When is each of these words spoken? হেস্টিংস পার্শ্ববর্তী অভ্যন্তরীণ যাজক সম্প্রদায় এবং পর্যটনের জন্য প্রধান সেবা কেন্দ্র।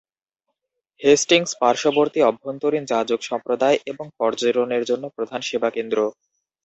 হেস্টিংস 1.01 1.51
পার্শ্ববর্তী 1.61 2.19
অভ্যন্তরীণ 2.23 2.83
যাজক 2.85 3.19
সম্প্রদায় 3.23 3.77
এবং 3.85 4.05
পর্যটনের 4.19 4.83
জন্য 4.89 5.03
প্রধান 5.15 5.41
সেবা 5.41 5.69
কেন্দ্র। 5.71 5.97